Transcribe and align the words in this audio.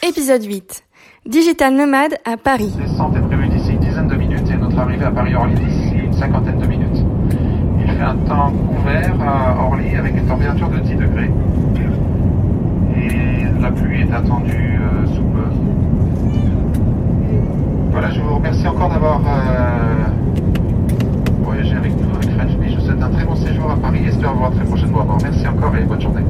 Épisode 0.07 0.43
8. 0.43 0.83
Digital 1.25 1.73
nomade 1.73 2.17
à 2.25 2.37
Paris. 2.37 2.71
descente 2.77 3.15
est 3.15 3.21
prévue 3.21 3.49
d'ici 3.49 3.71
une 3.71 3.79
dizaine 3.79 4.07
de 4.07 4.15
à 5.03 5.11
Paris-Orly 5.11 5.55
d'ici 5.55 5.95
une 6.05 6.13
cinquantaine 6.13 6.59
de 6.59 6.65
minutes. 6.65 7.03
Il 7.79 7.91
fait 7.91 8.03
un 8.03 8.15
temps 8.15 8.51
couvert 8.51 9.15
à 9.21 9.63
Orly 9.63 9.95
avec 9.95 10.17
une 10.17 10.25
température 10.25 10.69
de 10.69 10.79
10 10.79 10.95
degrés. 10.95 11.31
Et 12.95 13.61
la 13.61 13.71
pluie 13.71 14.01
est 14.01 14.13
attendue 14.13 14.79
euh, 14.81 15.07
sous 15.07 15.23
peu. 15.23 15.45
Voilà, 17.91 18.11
je 18.11 18.21
vous 18.21 18.35
remercie 18.35 18.67
encore 18.67 18.89
d'avoir 18.89 19.21
euh, 19.21 20.05
voyagé 21.43 21.75
avec 21.75 21.93
nous, 21.95 22.15
avec 22.15 22.29
French. 22.31 22.51
Je 22.67 22.75
vous 22.75 22.81
souhaite 22.81 23.01
un 23.01 23.09
très 23.09 23.25
bon 23.25 23.35
séjour 23.35 23.71
à 23.71 23.77
Paris 23.77 24.01
et 24.05 24.09
espère 24.09 24.33
vous 24.33 24.39
voir 24.39 24.51
très 24.51 24.65
prochainement. 24.65 25.05
Merci 25.23 25.47
encore 25.47 25.75
et 25.75 25.83
bonne 25.83 26.01
journée. 26.01 26.23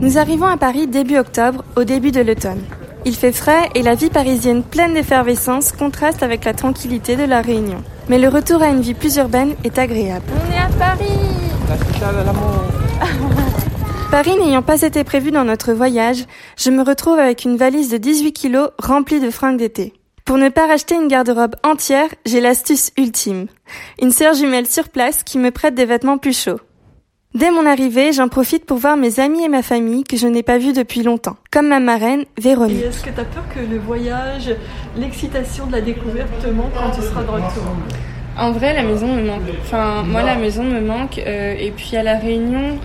Nous 0.00 0.18
arrivons 0.18 0.46
à 0.46 0.56
Paris 0.56 0.86
début 0.86 1.18
octobre, 1.18 1.62
au 1.76 1.84
début 1.84 2.10
de 2.10 2.20
l'automne. 2.20 2.60
Il 3.06 3.14
fait 3.14 3.32
frais 3.32 3.70
et 3.74 3.82
la 3.82 3.94
vie 3.94 4.10
parisienne 4.10 4.62
pleine 4.62 4.92
d'effervescence 4.94 5.72
contraste 5.72 6.22
avec 6.22 6.44
la 6.44 6.52
tranquillité 6.52 7.16
de 7.16 7.24
la 7.24 7.40
Réunion. 7.40 7.82
Mais 8.08 8.18
le 8.18 8.28
retour 8.28 8.62
à 8.62 8.68
une 8.68 8.82
vie 8.82 8.94
plus 8.94 9.16
urbaine 9.16 9.54
est 9.64 9.78
agréable. 9.78 10.26
On 10.34 10.52
est 10.52 10.58
à 10.58 10.68
Paris 10.78 11.30
Paris 14.10 14.36
n'ayant 14.36 14.62
pas 14.62 14.82
été 14.82 15.04
prévu 15.04 15.30
dans 15.30 15.44
notre 15.44 15.72
voyage, 15.72 16.24
je 16.58 16.70
me 16.70 16.82
retrouve 16.82 17.18
avec 17.18 17.44
une 17.44 17.56
valise 17.56 17.90
de 17.90 17.96
18 17.96 18.32
kilos 18.32 18.70
remplie 18.78 19.20
de 19.20 19.30
fringues 19.30 19.58
d'été. 19.58 19.94
Pour 20.24 20.36
ne 20.36 20.48
pas 20.48 20.66
racheter 20.66 20.96
une 20.96 21.08
garde-robe 21.08 21.56
entière, 21.62 22.08
j'ai 22.26 22.40
l'astuce 22.40 22.90
ultime. 22.98 23.46
Une 24.02 24.10
sœur 24.10 24.34
jumelle 24.34 24.66
sur 24.66 24.88
place 24.88 25.22
qui 25.22 25.38
me 25.38 25.50
prête 25.50 25.74
des 25.74 25.86
vêtements 25.86 26.18
plus 26.18 26.36
chauds. 26.36 26.60
Dès 27.32 27.52
mon 27.52 27.64
arrivée, 27.64 28.12
j'en 28.12 28.26
profite 28.26 28.64
pour 28.64 28.78
voir 28.78 28.96
mes 28.96 29.20
amis 29.20 29.44
et 29.44 29.48
ma 29.48 29.62
famille 29.62 30.02
que 30.02 30.16
je 30.16 30.26
n'ai 30.26 30.42
pas 30.42 30.58
vus 30.58 30.72
depuis 30.72 31.04
longtemps, 31.04 31.36
comme 31.52 31.68
ma 31.68 31.78
marraine, 31.78 32.24
Véronique. 32.36 32.82
est-ce 32.82 33.04
que 33.04 33.10
t'as 33.10 33.22
peur 33.22 33.44
que 33.54 33.60
le 33.60 33.78
voyage, 33.78 34.52
l'excitation 34.96 35.66
de 35.68 35.72
la 35.72 35.80
découverte 35.80 36.28
te 36.42 36.48
manque 36.48 36.72
quand 36.74 36.90
tu 36.90 37.02
seras 37.02 37.22
de 37.22 37.28
retour? 37.28 37.62
En 38.36 38.50
vrai, 38.50 38.74
la 38.74 38.82
maison 38.82 39.06
me 39.06 39.22
manque. 39.22 39.42
Enfin, 39.62 40.02
moi, 40.02 40.22
la 40.22 40.34
maison 40.34 40.64
me 40.64 40.80
manque. 40.80 41.18
euh, 41.18 41.54
et 41.56 41.70
puis 41.70 41.96
à 41.96 42.02
La 42.02 42.18
Réunion, 42.18 42.78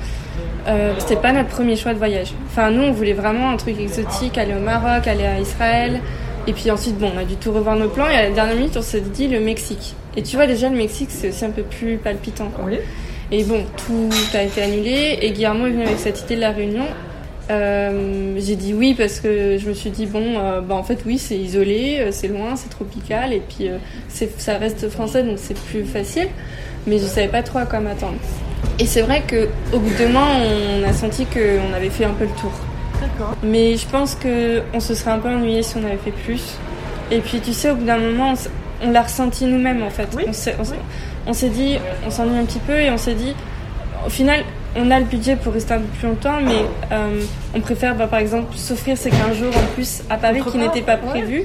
euh, 0.67 0.93
c'était 0.99 1.15
pas 1.15 1.31
notre 1.31 1.49
premier 1.49 1.75
choix 1.75 1.93
de 1.93 1.97
voyage. 1.97 2.33
Enfin, 2.45 2.69
nous, 2.69 2.83
on 2.83 2.91
voulait 2.91 3.13
vraiment 3.13 3.49
un 3.49 3.57
truc 3.57 3.79
exotique, 3.79 4.37
aller 4.37 4.53
au 4.53 4.59
Maroc, 4.59 5.07
aller 5.07 5.25
à 5.25 5.39
Israël. 5.39 6.01
Et 6.45 6.53
puis 6.53 6.69
ensuite, 6.69 6.99
bon, 6.99 7.11
on 7.15 7.17
a 7.17 7.23
dû 7.23 7.35
tout 7.37 7.51
revoir 7.51 7.75
nos 7.77 7.89
plans. 7.89 8.07
Et 8.09 8.15
à 8.15 8.23
la 8.23 8.31
dernière 8.31 8.55
minute, 8.57 8.77
on 8.77 8.81
s'est 8.83 9.01
dit 9.01 9.27
le 9.27 9.39
Mexique. 9.39 9.95
Et 10.15 10.21
tu 10.21 10.35
vois, 10.35 10.45
déjà, 10.45 10.69
le 10.69 10.77
Mexique, 10.77 11.09
c'est 11.09 11.29
aussi 11.29 11.45
un 11.45 11.49
peu 11.51 11.63
plus 11.63 11.97
palpitant. 11.97 12.49
Quoi. 12.55 12.65
Oui. 12.67 12.77
Et 13.31 13.43
bon, 13.43 13.63
tout 13.85 14.09
a 14.33 14.43
été 14.43 14.61
annulé. 14.61 15.19
Et 15.21 15.31
Guillermo 15.31 15.67
est 15.67 15.71
venu 15.71 15.83
avec 15.83 15.99
cette 15.99 16.21
idée 16.21 16.35
de 16.35 16.41
la 16.41 16.51
Réunion. 16.51 16.85
Euh, 17.51 18.35
j'ai 18.39 18.55
dit 18.55 18.73
oui 18.73 18.95
parce 18.97 19.19
que 19.19 19.57
je 19.59 19.69
me 19.69 19.73
suis 19.73 19.91
dit 19.91 20.07
bon, 20.07 20.39
euh, 20.39 20.61
bah 20.61 20.73
en 20.73 20.83
fait 20.83 20.99
oui, 21.05 21.19
c'est 21.19 21.37
isolé, 21.37 21.97
euh, 21.99 22.09
c'est 22.11 22.27
loin, 22.27 22.55
c'est 22.55 22.69
tropical 22.69 23.33
et 23.33 23.41
puis 23.47 23.69
euh, 23.69 23.77
ça 24.09 24.57
reste 24.57 24.89
français 24.89 25.21
donc 25.21 25.37
c'est 25.37 25.57
plus 25.57 25.85
facile. 25.85 26.27
Mais 26.87 26.97
je 26.97 27.03
savais 27.03 27.27
pas 27.27 27.43
trop 27.43 27.59
à 27.59 27.65
quoi 27.65 27.79
m'attendre. 27.79 28.17
Et 28.79 28.85
c'est 28.85 29.01
vrai 29.01 29.23
que 29.25 29.47
au 29.73 29.79
bout 29.79 29.89
de 29.89 29.97
deux 29.97 30.07
mois, 30.07 30.27
on 30.27 30.83
a 30.87 30.93
senti 30.93 31.25
qu'on 31.25 31.73
avait 31.73 31.89
fait 31.89 32.05
un 32.05 32.13
peu 32.13 32.25
le 32.25 32.31
tour. 32.31 32.51
D'accord. 33.01 33.35
Mais 33.43 33.75
je 33.77 33.87
pense 33.87 34.15
que 34.15 34.61
on 34.73 34.79
se 34.79 34.93
serait 34.93 35.11
un 35.11 35.19
peu 35.19 35.29
ennuyé 35.29 35.63
si 35.63 35.77
on 35.77 35.85
avait 35.85 35.97
fait 35.97 36.11
plus. 36.11 36.57
Et 37.11 37.19
puis 37.19 37.39
tu 37.39 37.53
sais, 37.53 37.71
au 37.71 37.75
bout 37.75 37.85
d'un 37.85 37.99
moment, 37.99 38.33
on, 38.85 38.91
l'a 38.91 39.01
ressenti 39.01 39.45
nous-mêmes 39.45 39.83
en 39.83 39.89
fait. 39.89 40.07
Oui, 40.15 40.23
On 40.27 40.33
s'est, 40.33 40.55
oui. 40.59 41.49
dit, 41.49 41.77
on 42.05 42.11
s'ennuie 42.11 42.37
un 42.37 42.45
petit 42.45 42.59
peu 42.59 42.77
et 42.77 42.89
on 42.89 42.97
s'est 42.97 43.15
dit, 43.15 43.33
au 44.05 44.09
final, 44.09 44.41
on 44.75 44.91
a 44.91 44.99
le 44.99 45.05
budget 45.05 45.35
pour 45.35 45.53
rester 45.53 45.73
un 45.73 45.79
peu 45.79 45.87
plus 45.97 46.07
longtemps, 46.07 46.39
mais 46.41 46.65
euh, 46.91 47.21
on 47.55 47.61
préfère 47.61 47.95
bah, 47.95 48.07
par 48.07 48.19
exemple 48.19 48.55
s'offrir 48.55 48.97
ces 48.97 49.09
15 49.09 49.37
jours 49.37 49.55
en 49.55 49.73
plus 49.73 50.03
à 50.09 50.17
Paris 50.17 50.41
qui 50.51 50.57
n'étaient 50.57 50.81
pas 50.81 50.95
ouais. 50.95 51.09
prévus. 51.09 51.43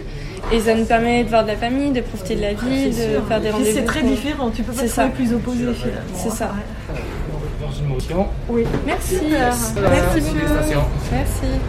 Et 0.52 0.58
ça 0.58 0.74
nous 0.74 0.84
permet 0.84 1.22
de 1.22 1.28
voir 1.28 1.44
de 1.44 1.48
la 1.48 1.56
famille, 1.56 1.92
de 1.92 2.00
profiter 2.00 2.34
de 2.34 2.40
la 2.40 2.54
vie, 2.54 2.88
de 2.88 2.92
sûr. 2.92 3.28
faire 3.28 3.40
des 3.40 3.50
rendez-vous. 3.50 3.76
C'est 3.76 3.84
très 3.84 4.02
différent, 4.02 4.50
tu 4.50 4.62
peux 4.62 4.72
pas 4.72 4.86
ça. 4.86 5.06
plus 5.06 5.32
opposé 5.32 5.72
finalement. 5.74 6.00
C'est 6.16 6.30
ça. 6.30 6.50
Dans 7.60 7.72
une 7.72 7.86
motion. 7.86 8.26
Oui. 8.48 8.64
Merci. 8.86 9.18
Merci. 9.30 9.74
Félicitations. 9.74 10.84
Merci. 11.12 11.60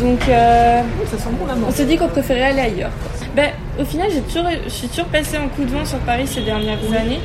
Donc, 0.00 0.28
euh, 0.28 0.82
Ça 1.10 1.16
sent 1.16 1.30
bon 1.38 1.46
la 1.46 1.54
On 1.66 1.70
s'est 1.70 1.86
dit 1.86 1.96
qu'on 1.96 2.08
préférait 2.08 2.42
aller 2.42 2.60
ailleurs. 2.60 2.90
Ben, 3.36 3.52
au 3.78 3.84
final, 3.84 4.10
j'ai 4.10 4.22
toujours, 4.22 4.48
je 4.64 4.70
suis 4.70 4.88
toujours 4.88 5.06
passée 5.06 5.36
en 5.36 5.48
coup 5.48 5.62
de 5.64 5.70
vent 5.70 5.84
sur 5.84 5.98
Paris 5.98 6.26
ces 6.26 6.40
dernières 6.40 6.80
années. 6.92 7.20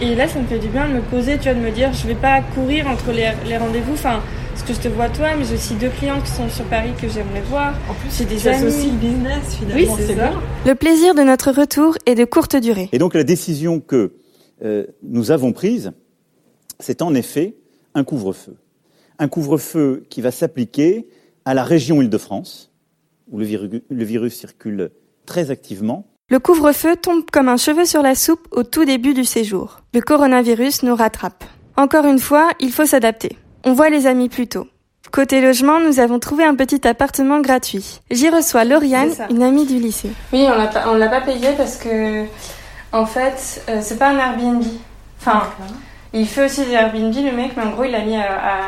Et 0.00 0.14
là, 0.14 0.28
ça 0.28 0.38
me 0.38 0.46
fait 0.46 0.60
du 0.60 0.68
bien 0.68 0.88
de 0.88 0.94
me 0.94 1.00
poser, 1.00 1.36
tu 1.36 1.44
vois, 1.50 1.54
de 1.54 1.58
me 1.58 1.72
dire, 1.72 1.92
je 1.92 2.06
vais 2.06 2.14
pas 2.14 2.40
courir 2.54 2.86
entre 2.86 3.10
les, 3.10 3.28
les 3.44 3.56
rendez-vous. 3.56 3.94
Enfin, 3.94 4.20
parce 4.54 4.62
que 4.62 4.72
je 4.72 4.78
te 4.78 4.86
vois 4.88 5.08
toi, 5.08 5.34
mais 5.36 5.44
j'ai 5.44 5.54
aussi 5.54 5.74
deux 5.74 5.88
clients 5.88 6.20
qui 6.20 6.30
sont 6.30 6.48
sur 6.48 6.64
Paris 6.66 6.90
que 7.00 7.08
j'aimerais 7.08 7.40
voir. 7.42 7.74
En 7.90 7.94
plus, 7.94 8.16
J'ai 8.16 8.24
des 8.24 8.46
amis. 8.46 8.62
le 8.66 8.92
business 8.98 9.56
finalement. 9.58 9.74
Oui, 9.74 9.88
c'est 9.98 10.06
ça. 10.06 10.28
bien. 10.30 10.40
Le 10.64 10.74
plaisir 10.76 11.16
de 11.16 11.22
notre 11.22 11.50
retour 11.50 11.96
est 12.06 12.14
de 12.14 12.24
courte 12.24 12.54
durée. 12.54 12.88
Et 12.92 12.98
donc 12.98 13.14
la 13.14 13.24
décision 13.24 13.80
que 13.80 14.12
euh, 14.64 14.86
nous 15.02 15.32
avons 15.32 15.52
prise, 15.52 15.90
c'est 16.78 17.02
en 17.02 17.14
effet 17.16 17.56
un 17.94 18.04
couvre-feu. 18.04 18.54
Un 19.18 19.26
couvre-feu 19.26 20.04
qui 20.08 20.20
va 20.20 20.30
s'appliquer 20.30 21.08
à 21.44 21.54
la 21.54 21.64
région 21.64 22.00
Île-de-France, 22.00 22.70
où 23.32 23.38
le 23.40 24.04
virus 24.04 24.34
circule 24.34 24.90
très 25.28 25.50
activement. 25.52 26.06
Le 26.30 26.40
couvre-feu 26.40 26.96
tombe 26.96 27.24
comme 27.30 27.48
un 27.48 27.56
cheveu 27.56 27.84
sur 27.84 28.02
la 28.02 28.14
soupe 28.14 28.48
au 28.50 28.64
tout 28.64 28.84
début 28.84 29.14
du 29.14 29.24
séjour. 29.24 29.80
Le 29.94 30.00
coronavirus 30.00 30.82
nous 30.82 30.96
rattrape. 30.96 31.44
Encore 31.76 32.06
une 32.06 32.18
fois, 32.18 32.50
il 32.60 32.72
faut 32.72 32.84
s'adapter. 32.86 33.38
On 33.64 33.72
voit 33.72 33.88
les 33.88 34.06
amis 34.06 34.28
plus 34.28 34.48
tôt. 34.48 34.66
Côté 35.10 35.40
logement, 35.40 35.80
nous 35.80 36.00
avons 36.00 36.18
trouvé 36.18 36.44
un 36.44 36.54
petit 36.54 36.86
appartement 36.86 37.40
gratuit. 37.40 38.00
J'y 38.10 38.28
reçois 38.28 38.64
Lauriane, 38.64 39.14
une 39.30 39.42
amie 39.42 39.64
du 39.64 39.78
lycée. 39.78 40.10
Oui, 40.32 40.44
on 40.46 40.58
l'a 40.58 40.66
pas, 40.66 40.84
on 40.88 40.94
l'a 40.96 41.08
pas 41.08 41.22
payé 41.22 41.48
parce 41.56 41.76
que, 41.76 42.24
en 42.92 43.06
fait, 43.06 43.62
euh, 43.68 43.78
c'est 43.80 43.98
pas 43.98 44.08
un 44.08 44.18
Airbnb. 44.18 44.62
Enfin, 45.20 45.44
il 46.12 46.26
fait 46.26 46.44
aussi 46.44 46.64
des 46.66 46.72
Airbnb, 46.72 47.14
le 47.14 47.32
mec, 47.32 47.52
mais 47.56 47.62
en 47.62 47.70
gros, 47.70 47.84
il 47.84 47.94
a 47.94 48.04
mis 48.04 48.16
à, 48.16 48.32
à 48.32 48.58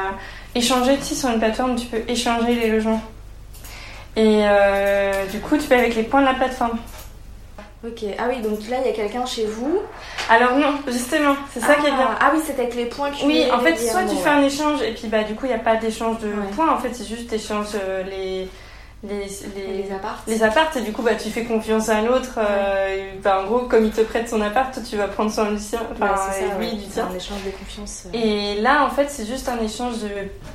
échanger, 0.55 0.97
tu 0.97 1.03
sais, 1.03 1.15
sur 1.15 1.29
une 1.29 1.39
plateforme, 1.39 1.77
tu 1.77 1.87
peux 1.89 2.03
échanger 2.09 2.55
les 2.55 2.71
logements. 2.71 3.03
Et 4.17 4.43
euh, 4.45 5.27
du 5.27 5.41
coup, 5.41 5.57
tu 5.57 5.65
payes 5.69 5.79
avec 5.79 5.95
les 5.95 6.03
points 6.03 6.21
de 6.21 6.27
la 6.27 6.35
plateforme. 6.35 6.79
Ok, 7.83 8.05
ah 8.19 8.25
oui, 8.29 8.43
donc 8.43 8.69
là 8.69 8.77
il 8.85 8.87
y 8.87 8.91
a 8.91 8.93
quelqu'un 8.93 9.25
chez 9.25 9.47
vous. 9.47 9.81
Alors 10.29 10.55
non, 10.55 10.75
justement, 10.87 11.35
c'est 11.51 11.61
ça 11.61 11.77
ah, 11.79 11.81
qui 11.81 11.87
est 11.87 11.91
bien. 11.91 12.11
Ah 12.21 12.31
oui, 12.35 12.41
c'est 12.45 12.53
avec 12.61 12.75
les 12.75 12.85
points 12.85 13.11
que 13.11 13.25
Oui, 13.25 13.47
en 13.51 13.59
fait, 13.61 13.75
soit 13.77 14.03
tu 14.03 14.17
fais 14.17 14.29
un 14.29 14.43
échange 14.43 14.83
et 14.83 14.93
puis 14.93 15.09
bah 15.09 15.25
du 15.25 15.35
coup 15.35 15.47
il 15.47 15.49
n'y 15.49 15.55
a 15.55 15.59
pas 15.59 15.77
d'échange 15.77 16.19
de 16.19 16.29
Ouais. 16.29 16.47
points, 16.55 16.71
en 16.71 16.79
fait 16.79 16.93
c'est 16.93 17.07
juste 17.07 17.33
échange 17.33 17.69
euh, 17.75 18.03
les 18.03 18.49
les, 19.03 19.27
les, 19.57 19.83
Les 19.85 19.93
apparts. 19.95 20.23
les 20.27 20.79
et 20.79 20.81
du 20.83 20.93
coup 20.93 21.01
bah 21.03 21.15
tu 21.15 21.31
fais 21.31 21.45
confiance 21.45 21.89
à 21.89 22.03
l'autre 22.03 22.39
euh, 22.39 23.15
et, 23.15 23.19
bah, 23.23 23.41
en 23.43 23.47
gros 23.47 23.61
comme 23.61 23.87
il 23.87 23.91
te 23.93 24.03
prête 24.03 24.29
son 24.29 24.41
appart 24.43 24.75
toi, 24.75 24.83
tu 24.89 24.97
vas 24.99 25.09
prendre 25.09 25.33
soin 25.33 25.51
du 25.51 25.59
sien 25.59 25.81
enfin 25.91 26.13
Ouais, 26.13 26.59
lui 26.59 26.67
ouais. 26.67 26.75
du 26.77 26.87
tien 26.87 27.09
un 27.11 27.17
échange 27.17 27.43
de 27.45 27.51
confiance. 27.51 28.05
euh. 28.07 28.19
et 28.19 28.61
là 28.61 28.85
en 28.85 28.91
fait 28.91 29.07
c'est 29.09 29.25
juste 29.27 29.49
un 29.49 29.59
échange 29.65 30.01
de 30.03 30.09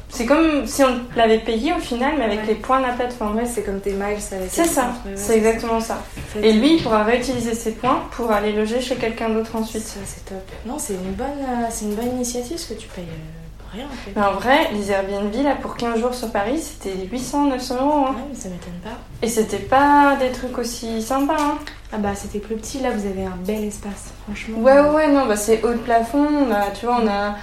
c'est 0.10 0.28
comme 0.28 0.68
si 0.68 0.84
on 0.84 1.00
l'avait 1.16 1.40
payé 1.40 1.74
au 1.74 1.80
final 1.80 2.14
mais 2.20 2.26
avec 2.26 2.42
Ouais. 2.42 2.46
les 2.50 2.56
points 2.56 2.82
de 2.82 2.86
la 2.86 2.94
plateforme 2.94 3.36
Ouais, 3.38 3.46
c'est 3.46 3.64
comme 3.64 3.80
tes 3.82 3.94
miles 3.94 4.18
c'est 4.20 4.48
ça 4.66 4.94
ouais, 5.06 5.14
c'est 5.16 5.38
exactement 5.38 5.80
ça 5.80 5.98
et 6.40 6.54
lui 6.54 6.76
il 6.76 6.84
pourra 6.84 7.04
réutiliser 7.04 7.56
ses 7.56 7.72
points 7.72 8.04
pour 8.12 8.32
aller 8.32 8.52
loger 8.52 8.80
chez 8.80 8.96
quelqu'un 8.96 9.30
d'autre 9.30 9.56
ensuite 9.56 9.82
Ça, 9.82 10.00
c'est 10.06 10.26
top. 10.26 10.38
Non, 10.66 10.78
c'est 10.78 10.94
une 10.94 11.14
bonne, 11.14 11.26
euh, 11.42 11.66
c'est 11.72 11.86
une 11.86 11.96
bonne 11.96 12.10
initiative 12.16 12.52
parce 12.58 12.66
que 12.66 12.74
tu 12.74 12.88
payes 12.90 13.06
euh, 13.06 13.45
rien 13.76 13.86
en 13.86 13.96
fait. 13.96 14.12
mais 14.16 14.22
en 14.22 14.34
vrai 14.34 14.70
les 14.74 14.92
Airbnb 14.92 15.34
là 15.44 15.56
pour 15.62 15.76
15 15.76 16.00
jours 16.00 16.14
sur 16.14 16.32
Paris 16.32 16.60
c'était 16.60 16.96
800 17.12 17.46
900 17.48 17.76
euros 17.82 18.06
hein. 18.08 18.12
Ouais, 18.16 18.22
mais 18.30 18.36
ça 18.36 18.50
m'étonne 18.50 18.80
pas. 18.84 18.98
et 19.22 19.28
c'était 19.30 19.58
pas 19.58 20.16
des 20.20 20.32
trucs 20.32 20.58
aussi 20.58 21.02
sympas 21.02 21.36
hein. 21.40 21.58
Ah 21.94 21.98
bah 21.98 22.10
c'était 22.16 22.40
plus 22.40 22.56
petit, 22.56 22.80
là 22.80 22.90
vous 22.92 23.06
avez 23.06 23.24
un 23.26 23.38
bel 23.46 23.64
espace, 23.64 24.12
franchement. 24.26 24.58
Ouais, 24.60 24.80
ouais, 24.82 24.90
ouais, 24.90 25.08
non, 25.08 25.28
bah 25.28 25.38
c'est 25.38 25.64
haut 25.64 25.72
de 25.72 25.78
plafond. 25.78 26.26
On 26.28 26.52
a, 26.52 26.72
tu 26.72 26.88
vois, 26.88 27.00
on 27.02 27.08
a. 27.08 27.36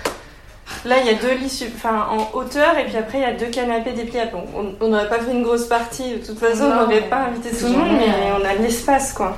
Là, 0.84 0.96
il 1.00 1.06
y 1.06 1.11
a 1.11 1.14
deux 1.14 1.34
lits 1.37 1.64
enfin, 1.75 2.06
en 2.11 2.37
hauteur 2.37 2.76
et 2.76 2.84
puis 2.84 2.96
après, 2.96 3.19
il 3.19 3.23
y 3.23 3.25
a 3.25 3.32
deux 3.32 3.46
canapés 3.46 3.93
dépliables. 3.93 4.32
Bon, 4.32 4.75
on- 4.81 4.88
n'aurait 4.88 5.08
pas 5.08 5.20
fait 5.20 5.31
une 5.32 5.43
grosse 5.43 5.67
partie, 5.67 6.14
de 6.19 6.26
toute 6.26 6.38
façon, 6.38 6.64
Non, 6.69 6.75
on 6.75 6.81
n'aurait 6.82 7.02
pas 7.08 7.29
invité 7.29 7.50
tout 7.56 7.67
le 7.67 7.73
monde, 7.73 7.93
mais 7.99 8.08
on 8.38 8.44
a 8.44 8.56
de 8.56 8.62
l'espace, 8.62 9.12
quoi. 9.14 9.37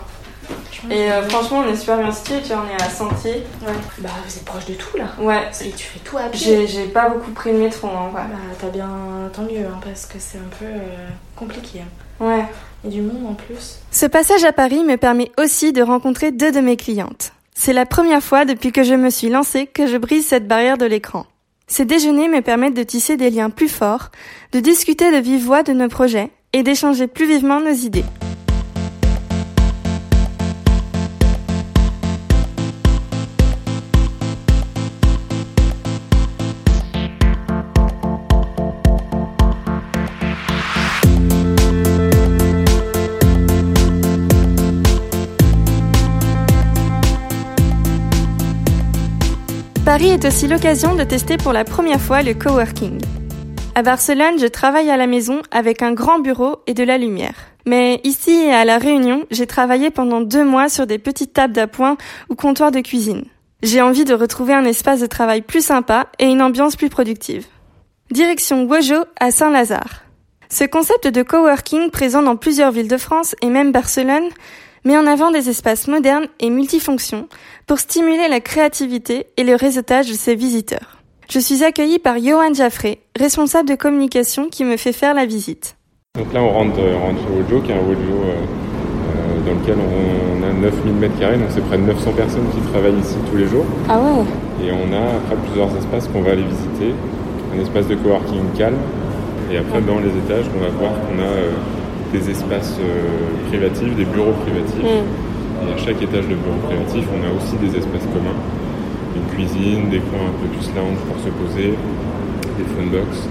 Et 0.91 1.11
euh, 1.11 1.23
franchement, 1.29 1.63
on 1.67 1.69
est 1.73 1.77
super 1.77 1.99
bien 1.99 2.13
situé, 2.13 2.41
tu 2.43 2.49
vois, 2.49 2.65
on 2.67 2.79
est 2.79 2.83
à 2.83 2.89
Sentier. 2.91 3.43
ouais. 3.63 3.73
Bah 3.99 4.11
vous 4.27 4.37
êtes 4.37 4.45
proche 4.45 4.67
de 4.67 4.75
tout 4.75 4.97
là. 4.97 5.07
Ouais, 5.19 5.49
Et 5.65 5.71
tu 5.71 5.85
fais 5.87 5.99
tout 6.01 6.17
à 6.19 6.25
pied. 6.29 6.39
j'ai 6.39 6.67
j'ai 6.67 6.85
pas 6.87 7.09
beaucoup 7.09 7.31
pris 7.33 7.53
le 7.53 7.59
métro, 7.59 7.89
hein, 7.89 8.11
ouais. 8.15 8.21
Bah 8.21 8.55
t'as 8.61 8.69
bien, 8.69 8.89
tant 9.33 9.43
mieux 9.43 9.67
hein, 9.67 9.81
parce 9.85 10.07
que 10.07 10.19
c'est 10.19 10.39
un 10.39 10.49
peu 10.59 10.65
euh, 10.67 11.09
compliqué. 11.37 11.81
hein. 11.81 12.25
Ouais. 12.25 12.45
Et 12.85 12.89
du 12.89 13.01
monde 13.01 13.27
en 13.31 13.35
plus. 13.35 13.79
Ce 13.91 14.07
passage 14.07 14.45
à 14.45 14.53
Paris 14.53 14.85
me 14.85 14.97
permet 14.97 15.33
aussi 15.39 15.73
de 15.73 15.83
rencontrer 15.83 16.33
deux 16.33 16.53
de 16.53 16.61
mes 16.61 16.77
clientes. 16.77 17.33
C'est 17.55 17.73
la 17.73 17.87
première 17.87 18.23
fois 18.23 18.45
depuis 18.45 18.73
que 18.73 18.83
je 18.83 18.95
me 18.95 19.11
suis 19.11 19.29
lancée 19.31 19.67
que 19.67 19.87
je 19.87 19.97
brise 19.97 20.27
cette 20.27 20.47
barrière 20.47 20.77
de 20.77 20.85
l'écran. 20.87 21.25
Ces 21.67 21.85
déjeuners 21.87 22.29
me 22.29 22.43
permettent 22.43 22.75
de 22.77 22.83
tisser 22.83 23.17
des 23.17 23.31
liens 23.31 23.49
plus 23.49 23.69
forts, 23.71 24.11
de 24.53 24.61
discuter 24.61 25.11
de 25.11 25.17
vive 25.17 25.45
voix 25.45 25.63
de 25.63 25.73
nos 25.73 25.89
projets 25.89 26.31
et 26.53 26.63
d'échanger 26.63 27.07
plus 27.07 27.27
vivement 27.27 27.61
nos 27.61 27.73
idées. 27.73 28.05
Paris 49.85 50.09
est 50.09 50.25
aussi 50.25 50.49
l'occasion 50.49 50.95
de 50.95 51.05
tester 51.05 51.37
pour 51.37 51.53
la 51.53 51.63
première 51.63 52.01
fois 52.01 52.23
le 52.23 52.33
coworking. 52.33 52.99
À 53.75 53.83
Barcelone, 53.83 54.39
je 54.41 54.47
travaille 54.47 54.89
à 54.89 54.97
la 54.97 55.07
maison 55.07 55.43
avec 55.51 55.83
un 55.83 55.93
grand 55.93 56.21
bureau 56.21 56.63
et 56.67 56.73
de 56.73 56.83
la 56.83 56.97
lumière. 56.97 57.35
Mais 57.67 58.01
ici 58.03 58.49
à 58.51 58.65
La 58.65 58.79
Réunion, 58.79 59.27
j'ai 59.31 59.47
travaillé 59.47 59.91
pendant 59.91 60.23
deux 60.23 60.43
mois 60.43 60.71
sur 60.71 60.87
des 60.87 60.99
petites 60.99 61.35
tables 61.35 61.53
d'appoint 61.53 61.99
ou 62.31 62.35
comptoirs 62.35 62.71
de 62.71 62.81
cuisine. 62.81 63.27
J'ai 63.63 63.83
envie 63.83 64.07
de 64.07 64.15
retrouver 64.15 64.55
un 64.55 64.65
espace 64.65 65.01
de 65.01 65.07
travail 65.07 65.43
plus 65.43 65.63
sympa 65.63 66.07
et 66.19 66.25
une 66.25 66.41
ambiance 66.41 66.77
plus 66.77 66.89
productive. 66.89 67.45
Direction 68.11 68.65
Wojo 68.65 69.05
à 69.21 69.31
Saint-Lazare. 69.31 70.05
Ce 70.49 70.65
concept 70.65 71.09
de 71.09 71.23
coworking 71.23 71.91
présent 71.91 72.23
dans 72.23 72.37
plusieurs 72.37 72.73
villes 72.73 72.89
de 72.89 72.97
France 72.97 73.35
et 73.43 73.51
même 73.51 73.71
Barcelone 73.71 74.31
met 74.85 74.97
en 74.97 75.07
avant 75.07 75.31
des 75.31 75.49
espaces 75.49 75.89
modernes 75.89 76.27
et 76.41 76.51
multifonctions 76.51 77.29
pour 77.67 77.79
stimuler 77.79 78.29
la 78.29 78.41
créativité 78.41 79.27
et 79.37 79.45
le 79.45 79.55
réseautage 79.55 80.09
de 80.09 80.15
ses 80.15 80.35
visiteurs. 80.35 80.99
Je 81.31 81.39
suis 81.39 81.65
accueillie 81.65 81.99
par 81.99 82.19
Johan 82.19 82.53
Jaffré, 82.53 83.01
responsable 83.19 83.69
de 83.69 83.75
communication 83.75 84.49
qui 84.51 84.65
me 84.65 84.77
fait 84.77 84.93
faire 84.93 85.15
la 85.15 85.25
visite. 85.25 85.77
Donc 86.17 86.33
là, 86.33 86.43
on 86.43 86.51
rentre, 86.51 86.79
euh, 86.79 86.95
on 86.97 87.07
rentre 87.07 87.21
chez 87.23 87.29
Wojo, 87.29 87.63
qui 87.63 87.73
est 87.73 87.75
un 87.75 87.79
Wojo 87.79 87.99
euh, 87.99 88.35
euh, 88.35 89.47
dans 89.47 89.61
lequel 89.61 89.77
on, 89.79 90.39
on 90.39 90.49
a 90.49 90.53
9000 90.53 90.93
mètres 90.93 91.19
carrés, 91.19 91.39
donc 91.39 91.49
c'est 91.51 91.65
près 91.65 91.79
de 91.79 91.83
900 91.83 92.13
personnes 92.13 92.47
qui 92.55 92.61
travaillent 92.71 93.01
ici 93.01 93.17
tous 93.31 93.37
les 93.37 93.49
jours. 93.49 93.65
Ah 93.89 93.99
ouais 93.99 94.25
Et 94.65 94.71
on 94.71 94.93
a 94.93 95.17
après 95.17 95.37
plusieurs 95.47 95.75
espaces 95.77 96.09
qu'on 96.09 96.23
va 96.23 96.33
aller 96.33 96.45
visiter. 96.45 96.95
Un 97.55 97.61
espace 97.61 97.87
de 97.87 97.95
coworking 97.95 98.53
calme. 98.57 98.77
Et 99.51 99.59
après, 99.59 99.81
dans 99.81 99.99
les 99.99 100.09
étages, 100.09 100.47
on 100.57 100.61
va 100.61 100.69
voir 100.69 100.93
qu'on 100.93 101.19
a 101.19 101.27
euh, 101.27 101.51
des 102.15 102.31
espaces 102.31 102.79
euh, 102.79 103.51
privatifs, 103.51 103.95
des 103.97 104.05
bureaux 104.07 104.37
privatifs. 104.47 104.87
Et 104.87 105.73
à 105.75 105.77
chaque 105.77 106.01
étage 106.01 106.27
de 106.31 106.37
bureau 106.39 106.61
privatif, 106.71 107.03
on 107.11 107.21
a 107.27 107.31
aussi 107.35 107.57
des 107.59 107.75
espaces 107.79 108.07
communs. 108.15 108.39
Une 109.19 109.27
cuisine, 109.35 109.91
des 109.91 109.99
coins 109.99 110.31
un 110.31 110.37
peu 110.39 110.47
plus 110.55 110.71
lounge 110.79 111.01
pour 111.11 111.19
se 111.19 111.31
poser, 111.35 111.75
des 112.59 112.67
phone 112.75 112.91
box. 112.95 113.27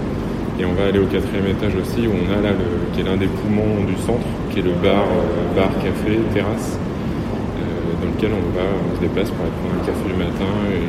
Et 0.60 0.64
on 0.64 0.74
va 0.76 0.86
aller 0.92 1.00
au 1.00 1.08
quatrième 1.08 1.48
étage 1.48 1.74
aussi 1.80 2.06
où 2.06 2.12
on 2.14 2.28
a 2.30 2.38
là 2.44 2.52
le, 2.54 2.68
qui 2.92 3.00
est 3.00 3.08
l'un 3.08 3.16
des 3.16 3.26
poumons 3.26 3.82
du 3.88 3.96
centre, 4.04 4.28
qui 4.52 4.60
est 4.60 4.66
le 4.66 4.76
bar, 4.84 5.02
euh, 5.08 5.56
bar, 5.56 5.72
café, 5.82 6.20
terrasse, 6.32 6.76
euh, 6.78 8.04
dans 8.04 8.10
lequel 8.12 8.30
on 8.36 8.44
va, 8.54 8.66
on 8.68 8.92
se 8.96 9.00
déplace 9.00 9.30
pour 9.32 9.42
aller 9.42 9.56
prendre 9.64 9.74
un 9.80 9.86
café 9.88 10.04
le 10.12 10.18
matin 10.20 10.52
et 10.70 10.84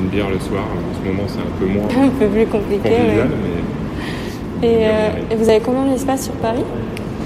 une 0.00 0.08
bière 0.08 0.30
le 0.30 0.40
soir. 0.40 0.64
En 0.64 0.92
ce 0.96 1.02
moment, 1.04 1.26
c'est 1.28 1.42
un 1.44 1.52
peu 1.60 1.66
moins 1.66 1.88
Un 2.06 2.08
peu 2.08 2.26
plus 2.26 2.46
compliqué. 2.46 2.88
ouais. 2.88 3.28
mais 4.62 4.76
euh, 4.88 5.30
et 5.30 5.34
vous 5.36 5.48
avez 5.48 5.60
combien 5.60 5.84
d'espace 5.92 6.24
sur 6.24 6.34
Paris? 6.40 6.64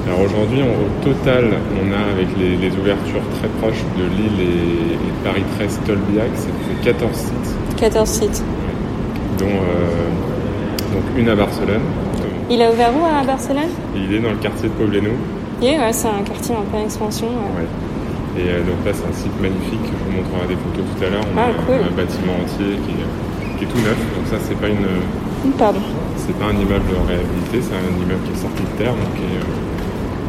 Alors 0.07 0.21
aujourd'hui, 0.21 0.61
au 0.63 1.05
total, 1.05 1.51
on 1.75 1.93
a 1.93 2.13
avec 2.15 2.29
les, 2.39 2.57
les 2.57 2.71
ouvertures 2.77 3.23
très 3.39 3.49
proches 3.61 3.83
de 3.99 4.05
Lille 4.05 4.41
et, 4.41 4.97
Paris 5.25 5.43
13 5.59 5.81
Tolbiac, 5.87 6.31
fait 6.37 6.85
14 6.93 7.13
sites, 7.17 7.77
14 7.77 8.09
sites. 8.09 8.45
dont 9.41 9.47
euh, 9.47 10.95
donc 10.95 11.03
une 11.19 11.29
à 11.29 11.35
Barcelone. 11.35 11.83
Il 12.49 12.63
a 12.63 12.71
ouvert 12.71 12.91
où 12.95 13.03
à 13.05 13.25
Barcelone? 13.25 13.67
Il 13.97 14.15
est 14.15 14.21
dans 14.21 14.31
le 14.31 14.37
quartier 14.37 14.69
de 14.69 14.75
Poblenou. 14.75 15.11
Et 15.61 15.77
ouais, 15.77 15.93
c'est 15.93 16.07
un 16.07 16.23
quartier 16.23 16.55
en 16.55 16.63
pleine 16.71 16.85
expansion. 16.85 17.27
ouais. 17.27 17.63
Ouais. 17.65 17.67
Et 18.39 18.49
euh, 18.51 18.61
donc 18.63 18.79
là, 18.87 18.93
c'est 18.95 19.09
un 19.09 19.17
site 19.19 19.35
magnifique. 19.43 19.83
Je 19.83 19.99
vous 19.99 20.13
montrerai 20.23 20.47
des 20.55 20.61
photos 20.63 20.85
tout 20.95 21.03
à 21.03 21.11
l'heure. 21.11 21.27
On 21.27 21.39
Ah, 21.41 21.51
a 21.51 21.55
cool. 21.67 21.83
un 21.83 21.95
bâtiment 21.97 22.39
entier 22.39 22.79
qui 22.87 22.93
est, 22.95 23.59
qui 23.59 23.65
est 23.65 23.71
tout 23.73 23.83
neuf. 23.83 23.99
Donc 24.15 24.31
ça, 24.31 24.39
c'est 24.39 24.55
pas 24.63 24.69
une, 24.71 24.87
Pardon. 25.59 25.81
c'est 26.15 26.37
pas 26.39 26.47
un 26.47 26.55
immeuble 26.55 26.87
réhabilité, 27.09 27.59
c'est 27.67 27.75
un 27.75 27.91
immeuble 27.99 28.23
qui 28.31 28.33
est 28.39 28.43
sorti 28.47 28.63
de 28.63 28.75
terre. 28.79 28.95
Donc 28.95 29.11
qui 29.19 29.27
est, 29.27 29.43
euh, 29.43 29.51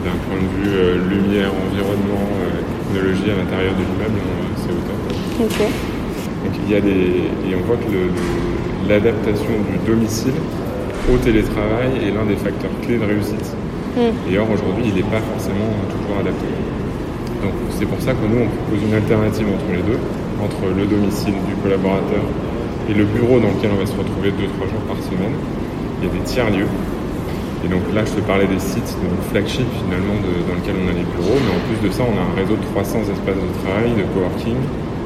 d'un 0.03 0.17
point 0.27 0.39
de 0.39 0.49
vue 0.57 0.73
euh, 0.75 0.97
lumière, 1.09 1.51
environnement, 1.53 2.25
euh, 2.41 2.61
technologie 2.93 3.31
à 3.31 3.35
l'intérieur 3.37 3.73
de 3.73 3.83
l'immeuble, 3.83 4.19
euh, 4.19 4.57
c'est 4.57 4.71
au 4.71 4.81
top. 4.85 5.01
Donc 5.39 6.53
il 6.65 6.71
y 6.71 6.75
a 6.75 6.81
des 6.81 7.29
et 7.49 7.55
on 7.55 7.65
voit 7.65 7.77
que 7.77 7.99
l'adaptation 8.87 9.53
du 9.69 9.77
domicile 9.85 10.37
au 11.11 11.17
télétravail 11.17 12.03
est 12.05 12.11
l'un 12.11 12.25
des 12.25 12.35
facteurs 12.35 12.71
clés 12.83 12.97
de 12.97 13.05
réussite. 13.05 13.53
Mm. 13.95 14.31
Et 14.31 14.37
or 14.37 14.47
aujourd'hui, 14.51 14.85
il 14.87 14.95
n'est 14.95 15.09
pas 15.09 15.21
forcément 15.21 15.71
toujours 15.89 16.19
adapté. 16.19 16.47
Donc 17.43 17.53
c'est 17.71 17.85
pour 17.85 18.01
ça 18.01 18.13
que 18.13 18.25
nous 18.25 18.45
on 18.45 18.49
propose 18.49 18.81
une 18.83 18.95
alternative 18.95 19.47
entre 19.49 19.69
les 19.71 19.83
deux, 19.83 19.99
entre 20.41 20.73
le 20.73 20.85
domicile 20.85 21.35
du 21.47 21.55
collaborateur 21.61 22.23
et 22.89 22.93
le 22.93 23.05
bureau 23.05 23.39
dans 23.39 23.49
lequel 23.49 23.71
on 23.75 23.79
va 23.79 23.85
se 23.85 23.95
retrouver 23.97 24.31
deux 24.31 24.47
trois 24.57 24.67
jours 24.67 24.85
par 24.87 24.97
semaine. 25.03 25.35
Il 26.01 26.07
y 26.07 26.09
a 26.09 26.13
des 26.13 26.23
tiers 26.25 26.49
lieux. 26.49 26.69
Et 27.67 27.69
donc 27.69 27.83
là, 27.91 28.07
je 28.07 28.15
te 28.15 28.23
parlais 28.23 28.47
des 28.47 28.59
sites 28.63 28.95
nos 29.03 29.11
flagship 29.27 29.67
finalement 29.83 30.15
de- 30.23 30.39
dans 30.47 30.55
lequel 30.55 30.79
on 30.79 30.87
a 30.87 30.95
les 30.95 31.03
bureaux, 31.03 31.35
mais 31.35 31.51
en 31.51 31.61
plus 31.67 31.79
de 31.83 31.91
ça, 31.91 32.07
on 32.07 32.15
a 32.15 32.23
un 32.23 32.31
réseau 32.39 32.55
de 32.55 32.63
300 32.71 33.03
espaces 33.11 33.35
de 33.35 33.51
travail, 33.59 33.91
de 33.91 34.07
coworking 34.15 34.55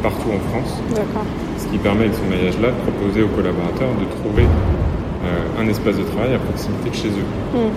partout 0.05 0.29
en 0.29 0.41
France. 0.53 0.77
D'accord. 0.93 1.25
Ce 1.57 1.65
qui 1.73 1.81
permet 1.81 2.05
avec 2.05 2.13
ce 2.13 2.25
maillage-là 2.29 2.69
de 2.69 2.79
proposer 2.85 3.25
aux 3.25 3.33
collaborateurs 3.33 3.89
de 3.97 4.05
trouver 4.21 4.45
euh, 4.45 5.61
un 5.61 5.65
espace 5.73 5.97
de 5.97 6.05
travail 6.13 6.37
à 6.37 6.41
proximité 6.41 6.89
de 6.93 6.97
chez 7.01 7.09
eux. 7.17 7.29
Mm. 7.57 7.73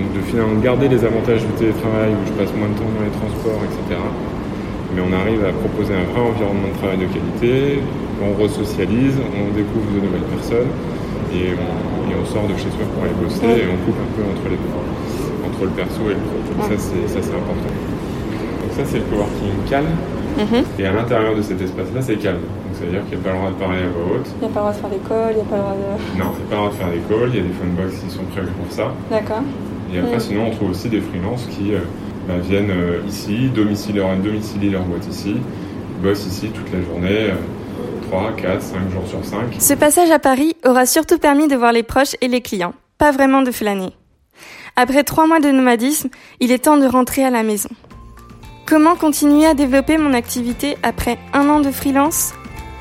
Donc 0.00 0.08
de 0.16 0.20
finalement 0.24 0.56
garder 0.64 0.88
les 0.88 1.04
avantages 1.04 1.44
du 1.44 1.52
télétravail 1.60 2.16
où 2.16 2.22
je 2.24 2.32
passe 2.32 2.48
moins 2.56 2.72
de 2.72 2.76
temps 2.80 2.88
dans 2.88 3.04
les 3.04 3.12
transports, 3.12 3.60
etc. 3.68 4.00
Mais 4.96 5.00
on 5.04 5.12
arrive 5.12 5.44
à 5.44 5.52
proposer 5.52 5.92
un 5.92 6.08
vrai 6.08 6.24
environnement 6.24 6.72
de 6.72 6.76
travail 6.80 7.00
de 7.04 7.08
qualité, 7.12 7.84
on 8.24 8.32
resocialise, 8.40 9.16
on 9.20 9.52
découvre 9.52 9.88
de 9.92 10.00
nouvelles 10.00 10.28
personnes 10.32 10.72
et 11.36 11.52
on, 11.56 11.91
et 12.12 12.14
on 12.20 12.26
sort 12.28 12.44
de 12.44 12.54
chez 12.60 12.68
soi 12.68 12.84
pour 12.92 13.00
aller 13.08 13.16
bosser 13.16 13.64
et 13.64 13.66
on 13.72 13.78
coupe 13.88 13.96
un 13.96 14.10
peu 14.12 14.22
entre 14.28 14.44
les 14.52 14.60
deux, 14.60 14.72
entre 15.48 15.62
le 15.64 15.70
perso 15.72 16.00
et 16.12 16.16
le 16.20 16.22
pro. 16.28 16.36
Donc 16.52 16.60
ça 16.68 16.76
c'est 16.76 17.04
ça 17.08 17.18
c'est 17.24 17.32
important. 17.34 17.72
Donc 17.72 18.70
ça 18.76 18.84
c'est 18.84 19.00
le 19.00 19.06
coworking 19.08 19.56
calme. 19.68 19.96
Mhm. 20.36 20.64
Et 20.78 20.86
à 20.86 20.92
l'intérieur 20.92 21.36
de 21.36 21.42
cet 21.42 21.60
espace-là, 21.60 22.00
c'est 22.00 22.16
calme. 22.16 22.40
Donc 22.40 22.72
ça 22.72 22.84
veut 22.86 22.90
dire 22.92 23.04
qu'il 23.04 23.18
n'y 23.18 23.24
a 23.24 23.24
pas 23.28 23.32
le 23.32 23.38
droit 23.40 23.50
de 23.52 23.60
parler 23.60 23.80
à 23.84 23.88
voix 23.92 24.16
haute. 24.16 24.28
Il 24.40 24.46
n'y 24.46 24.48
a 24.48 24.54
pas 24.54 24.60
le 24.60 24.64
droit 24.64 24.72
de 24.72 24.80
faire 24.80 24.90
d'école, 24.96 25.30
il 25.32 25.36
n'y 25.36 25.44
a 25.44 25.50
pas 25.52 25.56
le 25.56 25.64
droit 25.64 25.76
de. 25.76 25.88
Non, 26.20 26.30
il 26.32 26.40
n'y 26.40 26.44
a 26.44 26.48
pas 26.48 26.56
le 26.56 26.60
droit 26.60 26.70
de 26.72 26.78
faire 26.80 26.90
des 26.92 27.02
calls, 27.08 27.30
il 27.32 27.36
y 27.36 27.42
a 27.44 27.46
des 27.48 27.56
phone 27.60 27.74
box 27.76 27.90
qui 28.00 28.08
sont 28.12 28.24
prévus 28.32 28.54
pour 28.56 28.70
ça. 28.72 28.86
D'accord. 29.12 29.44
Et 29.92 29.98
après, 30.00 30.16
Mm. 30.16 30.20
sinon, 30.28 30.42
on 30.48 30.52
trouve 30.56 30.70
aussi 30.72 30.88
des 30.88 31.02
freelances 31.04 31.44
qui 31.52 31.74
euh, 31.76 31.84
bah, 32.26 32.40
viennent 32.40 32.72
euh, 32.72 33.04
ici, 33.06 33.50
domicilient 33.54 34.00
leur, 34.00 34.16
domicilient 34.16 34.70
leur 34.72 34.84
boîte 34.88 35.06
ici, 35.06 35.36
bossent 36.02 36.26
ici 36.26 36.48
toute 36.48 36.72
la 36.72 36.80
journée, 36.80 37.28
euh, 37.28 37.36
3, 38.12 38.32
4, 38.36 38.60
5 38.60 38.90
jours 38.90 39.08
sur 39.08 39.24
5. 39.24 39.54
Ce 39.58 39.72
passage 39.72 40.10
à 40.10 40.18
Paris 40.18 40.54
aura 40.66 40.84
surtout 40.84 41.16
permis 41.16 41.48
de 41.48 41.56
voir 41.56 41.72
les 41.72 41.82
proches 41.82 42.14
et 42.20 42.28
les 42.28 42.42
clients, 42.42 42.74
pas 42.98 43.10
vraiment 43.10 43.40
de 43.40 43.50
flâner. 43.50 43.88
Après 44.76 45.02
trois 45.02 45.26
mois 45.26 45.40
de 45.40 45.50
nomadisme, 45.50 46.10
il 46.38 46.52
est 46.52 46.64
temps 46.64 46.76
de 46.76 46.84
rentrer 46.84 47.24
à 47.24 47.30
la 47.30 47.42
maison. 47.42 47.70
Comment 48.66 48.96
continuer 48.96 49.46
à 49.46 49.54
développer 49.54 49.96
mon 49.96 50.12
activité 50.12 50.76
après 50.82 51.16
un 51.32 51.48
an 51.48 51.60
de 51.60 51.70
freelance? 51.70 52.34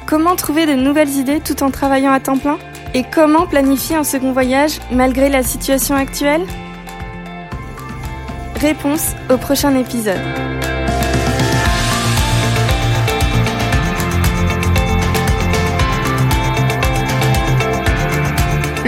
Comment 0.06 0.36
trouver 0.36 0.66
de 0.66 0.74
nouvelles 0.74 1.16
idées 1.16 1.40
tout 1.40 1.64
en 1.64 1.72
travaillant 1.72 2.12
à 2.12 2.20
temps 2.20 2.38
plein? 2.38 2.58
Et 2.94 3.04
comment 3.04 3.48
planifier 3.48 3.96
un 3.96 4.04
second 4.04 4.34
voyage 4.34 4.80
malgré 4.92 5.30
la 5.30 5.44
situation 5.44 5.96
actuelle? 5.96 6.46
Réponse 8.60 9.14
au 9.30 9.38
prochain 9.38 9.74
épisode. 9.80 10.20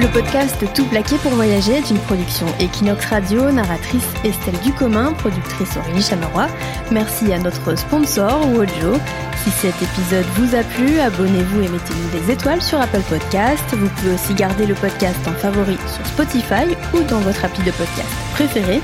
Le 0.03 0.09
podcast 0.09 0.65
Tout 0.75 0.85
plaqué 0.87 1.15
pour 1.19 1.31
voyager 1.31 1.77
est 1.77 1.89
une 1.89 1.97
production 1.99 2.45
Equinox 2.59 3.05
Radio, 3.05 3.49
narratrice 3.53 4.03
Estelle 4.25 4.59
Ducommun, 4.59 5.13
productrice 5.13 5.77
Aurélie 5.77 6.03
Chameroy. 6.03 6.47
Merci 6.91 7.31
à 7.31 7.39
notre 7.39 7.73
sponsor 7.77 8.45
Wojo. 8.49 8.99
Si 9.45 9.49
cet 9.51 9.81
épisode 9.81 10.25
vous 10.35 10.55
a 10.55 10.63
plu, 10.63 10.99
abonnez-vous 10.99 11.61
et 11.61 11.69
mettez-nous 11.69 12.19
des 12.19 12.33
étoiles 12.33 12.61
sur 12.61 12.81
Apple 12.81 12.99
Podcast. 13.07 13.63
Vous 13.71 13.87
pouvez 13.87 14.15
aussi 14.15 14.33
garder 14.33 14.65
le 14.65 14.73
podcast 14.73 15.25
en 15.25 15.31
favori 15.31 15.77
sur 15.87 16.05
Spotify 16.05 16.75
ou 16.93 17.01
dans 17.03 17.21
votre 17.21 17.45
appli 17.45 17.63
de 17.63 17.71
podcast 17.71 18.11
préféré. 18.33 18.81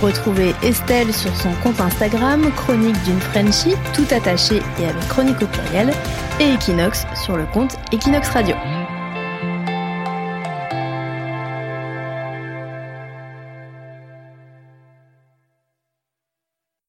Retrouvez 0.00 0.54
Estelle 0.62 1.12
sur 1.12 1.36
son 1.36 1.52
compte 1.62 1.82
Instagram, 1.82 2.50
Chronique 2.56 3.00
d'une 3.04 3.20
Frenchie, 3.20 3.76
tout 3.92 4.06
attaché 4.10 4.62
et 4.80 4.86
avec 4.86 5.06
chronique 5.08 5.42
au 5.42 5.46
pluriel, 5.48 5.92
et 6.40 6.54
Equinox 6.54 7.04
sur 7.22 7.36
le 7.36 7.44
compte 7.44 7.76
Equinox 7.92 8.30
Radio. 8.30 8.56